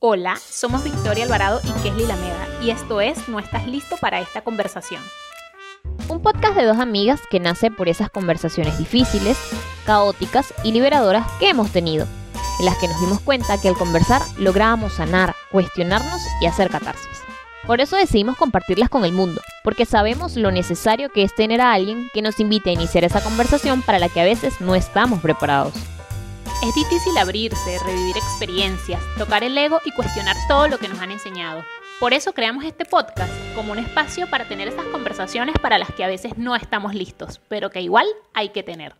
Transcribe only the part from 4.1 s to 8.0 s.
esta conversación. Un podcast de dos amigas que nace por